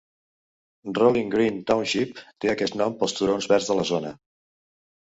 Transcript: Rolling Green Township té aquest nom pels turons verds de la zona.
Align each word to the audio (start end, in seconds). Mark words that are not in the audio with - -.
Rolling 0.99 1.29
Green 1.35 1.61
Township 1.73 2.25
té 2.25 2.53
aquest 2.55 2.81
nom 2.83 2.99
pels 3.05 3.17
turons 3.21 3.51
verds 3.55 3.71
de 3.73 3.79
la 3.83 3.89
zona. 3.93 4.17